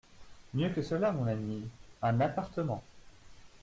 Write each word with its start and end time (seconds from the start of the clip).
Mieux 0.55 0.69
que 0.69 0.81
cela, 0.81 1.11
mon 1.11 1.27
ami… 1.27 1.63
un 2.01 2.19
appartement. 2.21 2.83